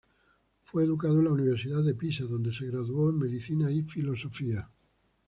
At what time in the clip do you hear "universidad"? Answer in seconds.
1.33-1.83